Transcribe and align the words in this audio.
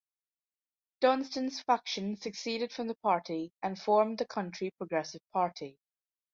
Dunstan's 1.01 1.61
faction 1.61 2.15
seceded 2.15 2.71
from 2.73 2.87
the 2.87 2.95
party 3.03 3.53
and 3.61 3.77
formed 3.79 4.17
the 4.17 4.25
Country 4.25 4.71
Progressive 4.71 5.21
Party. 5.31 5.77